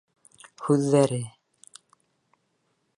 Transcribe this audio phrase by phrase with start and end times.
[0.69, 1.21] Һүҙҙәре...